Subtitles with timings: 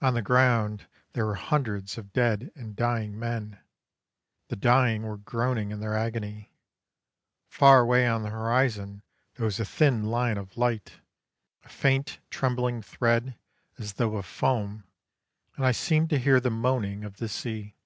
[0.00, 3.58] On the ground there were hundreds of dead and dying men;
[4.48, 6.54] the dying were groaning in their agony.
[7.50, 9.02] Far away on the horizon
[9.34, 11.00] there was a thin line of light,
[11.64, 13.36] a faint trembling thread
[13.76, 14.84] as though of foam,
[15.54, 17.76] and I seemed to hear the moaning of the sea.